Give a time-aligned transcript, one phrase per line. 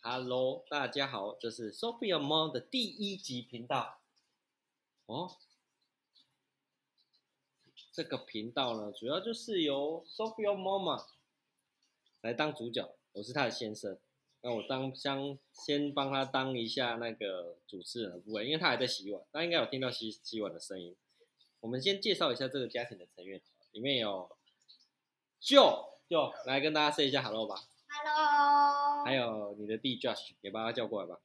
[0.00, 3.98] Hello，大家好，这是 Sophia Mom 的第一集频道。
[5.06, 5.36] 哦，
[7.92, 11.04] 这个频道呢，主要就是由 Sophia Mama
[12.20, 13.98] 来当主角，我是他的先生。
[14.40, 20.96] 那我当先先帮他当一下那个主持人的部分，因为他还在洗碗，他应该有听到洗洗碗的声音。
[21.58, 23.42] 我们先介绍一下这个家庭的成员，
[23.72, 24.30] 里面有
[25.42, 27.64] Joe，就来跟大家 say 一下 Hello 吧。
[27.90, 31.20] Hello，还有你的弟 Josh，也把他叫过来吧。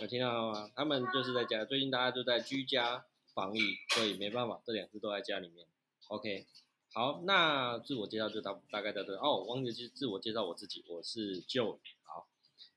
[0.00, 0.70] 有听到吗？
[0.74, 3.60] 他们就是在家，最近大家都在居家防疫，
[3.94, 5.66] 所以没办法，这两只都在家里面。
[6.08, 6.46] OK，
[6.92, 9.16] 好，那自我介绍就大大概到这。
[9.16, 11.78] 哦，忘记自自我介绍我自己，我是 Joe。
[12.02, 12.28] 好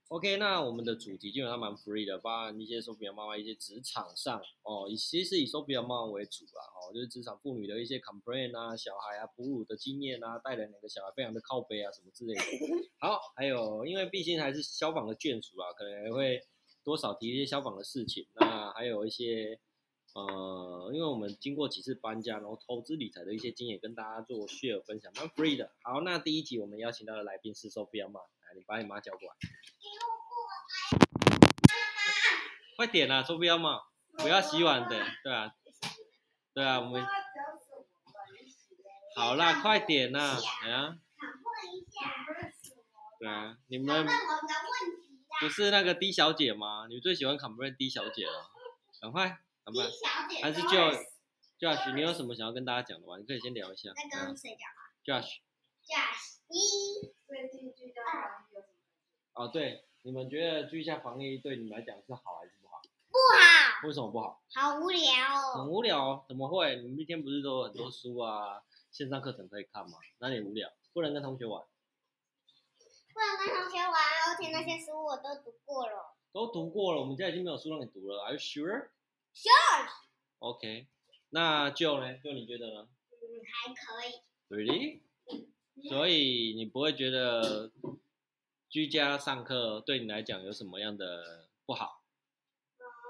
[0.09, 12.41] ，OK，那我们的主题基本上蛮 free 的，包含一些 Sophia 妈妈一些职场上哦，以其实以 Sophia 妈妈为主啦，哦，就是职场妇女的一些 complain 啊，小孩啊哺乳的经验啊，带了两个小孩非常的靠背啊什么之类的。
[12.99, 16.43] 好，还有因为毕竟还是消防的眷属啊，可能会
[16.83, 18.25] 多少提一些消防的事情。
[18.35, 19.59] 那还有一些
[20.15, 25.69] 呃，因为我们经过几次搬家，然后投资理财的一些经验跟大家做 share 分享，蛮 free 的。
[25.83, 28.19] 好，那第一集我们邀请到的来宾是 Sophia 妈，
[28.49, 29.35] 来，你把你妈叫过来，
[32.75, 33.81] 快点啊，Sophia 妈，
[34.17, 35.53] 不要洗碗的，对啊，
[36.53, 37.05] 对啊，我们。
[39.15, 40.97] 好啦，快点啦，哎呀，
[43.19, 44.07] 对啊，你们
[45.41, 46.87] 不是那个 D 小姐吗？
[46.89, 48.49] 你最喜欢 complain D 小姐了，
[49.01, 49.85] 赶快，赶快。
[50.41, 51.05] 还是跟 Joe
[51.59, 53.17] Josh，你有什么想要跟大家讲的吗？
[53.17, 53.89] 你可以先聊一下。
[53.93, 58.28] 在跟谁讲啊？Josh，？Josh，一，最近居家防疫有什么？
[59.39, 62.81] 哦，对，你们觉得居家防疫对你们来讲是好还是不好？
[63.07, 64.41] 不好，为什么不好？
[64.53, 64.99] 好无聊
[65.53, 65.65] 很哦。
[65.69, 66.75] 无聊哦，怎么会？
[66.81, 69.97] 你们一天不是都有很多书啊，线上课程可以看吗？
[70.17, 70.69] 哪里无聊？
[70.91, 71.63] 不能跟同学玩，
[73.13, 73.93] 不能跟同学玩，
[74.27, 76.17] 而且那些书我都读过了。
[76.33, 78.21] 都读过了，我们家已经没有书让你读了。
[78.23, 78.89] Are you sure?
[79.33, 80.89] Sure，OK，
[81.29, 82.17] 那 Joe 呢？
[82.21, 84.19] 就你觉得呢嗯，还可以。
[84.49, 84.99] ？Really？
[85.87, 87.71] 所以你不会觉得
[88.69, 92.03] 居家上课对你来讲有什么样的不好？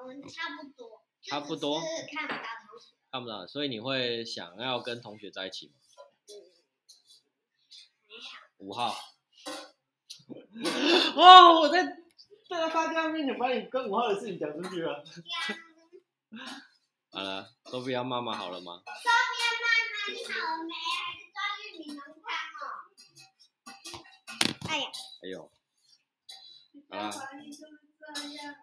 [0.07, 1.03] 嗯，差不多。
[1.21, 2.39] 差不多看不到
[2.69, 2.95] 同学。
[3.11, 5.73] 看不到，所以你会想要跟同学在一起吗？
[8.59, 8.95] 五号。
[11.15, 11.83] 哦，我在
[12.49, 15.03] 在大家面前把你跟五号的事情讲出去了。
[17.11, 18.81] 好了，都不要妈妈好了吗？
[18.85, 18.91] 周
[19.35, 20.29] 边妈妈你好
[20.63, 20.71] 美，
[24.79, 24.91] 呀，
[25.23, 25.51] 哎呦，
[26.71, 28.57] 居家防疫就是这样啊。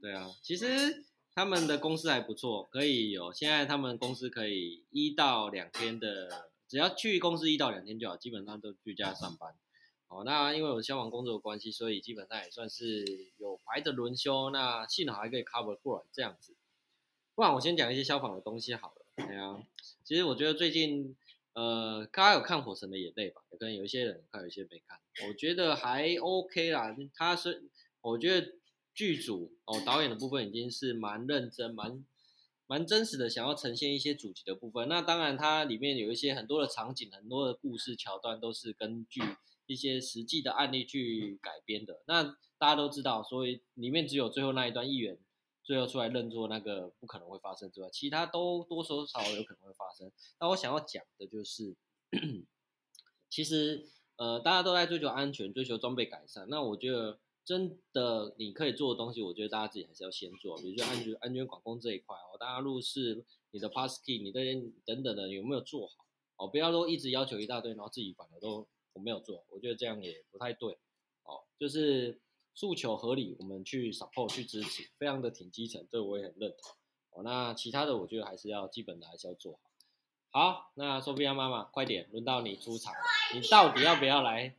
[0.00, 9.54] 对啊，其实他们的公司还不错，可以有现在他们公司可以一到两天的，只要去公司一到两天就好，基本上都居家上班。
[10.08, 13.04] 哦，那因为我消防工作的关系，所以基本上也算是
[13.38, 16.56] 有排着轮休，那幸好还可以 cover 过来这样子。
[17.36, 19.06] 不然我先讲一些消防的东西好了。
[19.16, 19.62] 对啊，
[20.02, 21.16] 其实我觉得最近，
[21.52, 23.42] 呃，大家有看《火神的眼泪》吧？
[23.50, 24.98] 有可能有一些人看，有一些没看。
[25.28, 26.94] 我觉得还 OK 啦。
[27.14, 27.64] 他是，
[28.00, 28.54] 我觉得
[28.94, 32.04] 剧组哦，导演的部分已经是蛮认真、蛮
[32.66, 34.88] 蛮真实的，想要呈现一些主题的部分。
[34.88, 39.20] 那当然，它里面有一些很多的场景、很多的故事桥段，都是根据
[39.66, 42.00] 一些实际的案例去改编的。
[42.06, 42.22] 那
[42.58, 45.18] 大家都知道，所以里面只有最后那一段议员
[45.70, 50.10] 最后出来认作那个不可能会发生之外，其他都多多少少有可能会发生。
[50.40, 51.76] 那我想要讲的就是，
[53.28, 56.48] 其实呃，大家都在追求安全，追求装备改善。
[56.48, 64.40] 那我觉得真的你可以做的东西，我觉得大家自己还是要先做，比如说安全安全管控这一块哦，大家入室你的 pass key，你的
[64.84, 66.04] 等等的有没有做好
[66.36, 66.48] 哦？
[66.48, 70.76] 不要都一直要求一大堆，然后自己反而都我没有做，我觉得这样也不太对
[71.22, 71.44] 哦。
[71.60, 72.20] 就是
[72.54, 76.72] 诉求合理，我们去 support 去支持，非常的挺基层，这我也很认同
[77.10, 77.22] 哦。
[77.22, 79.60] 那其他的我觉得还是要基本的还是要做好。
[80.32, 83.00] 好，那索菲亚妈妈，快点，轮到你出场了，
[83.34, 84.56] 你到底要不要来？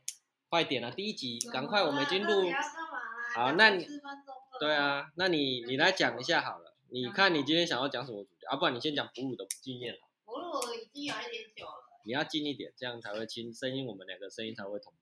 [0.48, 0.90] 快点啊！
[0.90, 2.50] 第一集，赶快，我们已经录？
[3.34, 3.86] 好那你
[4.60, 6.76] 对，啊，那你你来讲一下好了。
[6.90, 8.56] 你看你今天想要讲什么主题啊？
[8.56, 9.98] 不然你先讲哺乳的经验。
[10.26, 14.92] 哺乳已经有一点久了，你要近一点，这样才会亲，声音我们两个声音才会同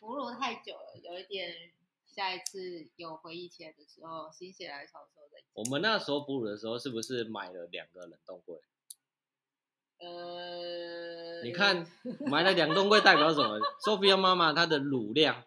[0.00, 1.70] 哺乳太久了，有一点。
[2.12, 5.46] 下一次有回忆起来的时候，心血来潮的时候再讲。
[5.52, 8.60] 我们那时候哺乳的时候，是不是买了两个冷冻柜？
[9.98, 11.86] 呃，你看
[12.26, 15.44] 买了两冻柜代表什么？Sophia 妈妈她的乳量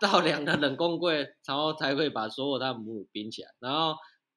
[0.00, 3.52] 到两个冷冻柜，然后才会把所有她的母乳冰起来。
[3.58, 3.96] 然后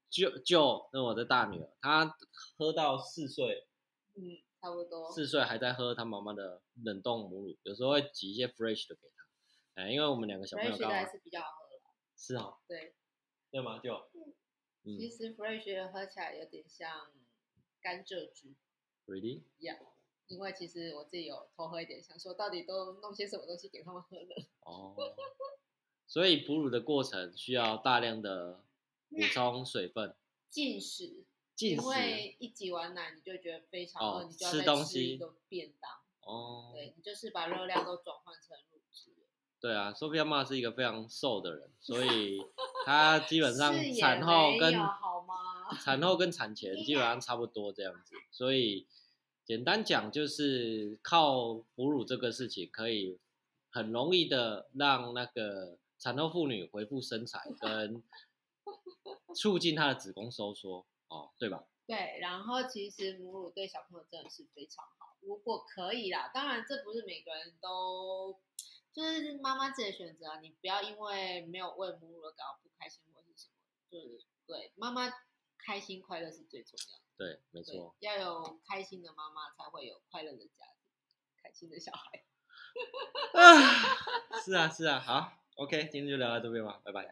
[0.09, 2.17] 就就那我的大女儿，她
[2.57, 3.67] 喝到四岁，
[4.15, 5.11] 嗯，差不多。
[5.11, 9.81] 四岁还在喝他妈妈的冷冻母乳，有时候会挤一些 fresh 的给他。
[9.81, 11.95] 哎，因为我们两个小朋友 fresh 刚好的还是比较好喝了。
[12.17, 12.95] 是哦，对，
[13.51, 13.79] 对吗？
[13.79, 13.93] 就
[14.83, 17.11] 嗯其实 fresh 的喝起来有点像
[17.81, 18.55] 甘蔗汁
[19.05, 19.77] really 一样，
[20.27, 24.35] 因为其实我自己有偷喝一点，想说到底都弄些什么东西给他们喝的？
[24.61, 24.95] 哦，
[26.07, 28.63] 所以哺乳的过程需要大量的
[29.09, 30.15] 补充水分，
[30.49, 31.25] 进食，
[31.59, 35.91] 进食因为一挤完奶你就觉得非常饿，哦你就要吃一个便当，
[36.21, 39.11] 哦，对你就是把热量都转换成乳汁。
[39.59, 42.41] 对啊，Sophia 妈是一个非常瘦的人，所以
[42.85, 45.35] 她基本上产后跟好吗？
[45.83, 48.87] 产后跟产前基本上差不多这样子，所以
[49.43, 53.19] 简单讲就是靠哺乳这个事情，可以
[53.69, 58.01] 很容易的让那个产后妇女恢复身材，跟
[59.35, 61.63] 促进她的子宫收缩，哦，对吧？
[61.85, 68.39] 对，然后其实母乳对小朋友真的是非常好，如果可以啦，当然这不是每个人都，
[68.93, 73.53] 就是妈妈自己的选择啊，你不要因为没有喂母乳而感到不开心或是什么，
[73.89, 75.11] 就是对妈妈
[75.57, 82.23] 开心快乐是最重要的，对，没错。，要有开心的妈妈才会有快乐的家庭，开心的小孩。
[83.33, 87.03] 啊，是啊，是啊，好， OK，今天就聊到这边吧，拜拜。